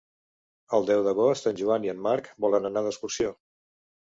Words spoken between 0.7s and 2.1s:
El deu d'agost en Joan i en